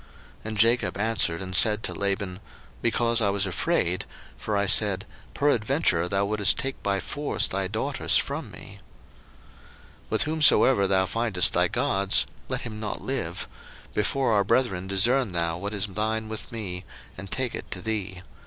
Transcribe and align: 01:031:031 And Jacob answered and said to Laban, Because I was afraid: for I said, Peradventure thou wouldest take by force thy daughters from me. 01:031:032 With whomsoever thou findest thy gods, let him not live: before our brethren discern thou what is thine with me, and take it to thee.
01:031:031 0.39 0.45
And 0.45 0.57
Jacob 0.57 0.97
answered 0.97 1.41
and 1.43 1.55
said 1.55 1.83
to 1.83 1.93
Laban, 1.93 2.39
Because 2.81 3.21
I 3.21 3.29
was 3.29 3.45
afraid: 3.45 4.05
for 4.35 4.57
I 4.57 4.65
said, 4.65 5.05
Peradventure 5.35 6.07
thou 6.09 6.25
wouldest 6.25 6.57
take 6.57 6.81
by 6.81 6.99
force 6.99 7.47
thy 7.47 7.67
daughters 7.67 8.17
from 8.17 8.49
me. 8.49 8.79
01:031:032 10.05 10.09
With 10.09 10.23
whomsoever 10.23 10.87
thou 10.87 11.05
findest 11.05 11.53
thy 11.53 11.67
gods, 11.67 12.25
let 12.49 12.61
him 12.61 12.79
not 12.79 13.03
live: 13.03 13.47
before 13.93 14.33
our 14.33 14.43
brethren 14.43 14.87
discern 14.87 15.33
thou 15.33 15.59
what 15.59 15.75
is 15.75 15.85
thine 15.85 16.27
with 16.29 16.51
me, 16.51 16.83
and 17.15 17.29
take 17.29 17.53
it 17.53 17.69
to 17.69 17.79
thee. 17.79 18.23